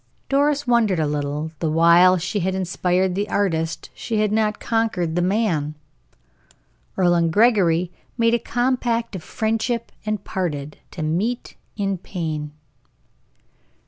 [0.29, 5.15] Doris wondered a little, the while she had inspired the artist, she had not conquered
[5.15, 5.75] the man.
[6.97, 12.51] Earle and Gregory made a compact of friendship and parted to meet in pain.